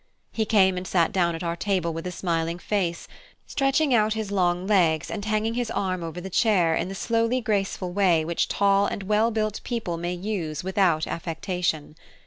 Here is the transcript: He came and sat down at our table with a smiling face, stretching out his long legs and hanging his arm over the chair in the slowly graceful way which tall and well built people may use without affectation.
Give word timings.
He 0.31 0.45
came 0.45 0.77
and 0.77 0.87
sat 0.87 1.11
down 1.11 1.35
at 1.35 1.43
our 1.43 1.55
table 1.55 1.93
with 1.93 2.07
a 2.07 2.11
smiling 2.11 2.57
face, 2.57 3.07
stretching 3.45 3.93
out 3.93 4.15
his 4.15 4.31
long 4.31 4.65
legs 4.65 5.11
and 5.11 5.23
hanging 5.23 5.53
his 5.53 5.69
arm 5.69 6.01
over 6.01 6.19
the 6.19 6.27
chair 6.31 6.73
in 6.75 6.89
the 6.89 6.95
slowly 6.95 7.39
graceful 7.39 7.91
way 7.93 8.25
which 8.25 8.47
tall 8.47 8.87
and 8.87 9.03
well 9.03 9.29
built 9.29 9.61
people 9.63 9.97
may 9.97 10.13
use 10.15 10.63
without 10.63 11.05
affectation. 11.05 11.95